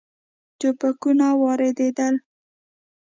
[0.59, 2.15] ټوپکونه واردېدل.